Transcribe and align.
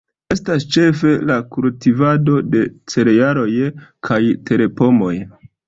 Estas 0.35 0.63
ĉefe 0.75 1.11
la 1.31 1.35
kultivado 1.57 2.39
de 2.55 2.63
cerealoj 2.95 3.47
kaj 4.11 4.21
terpomoj. 4.51 5.15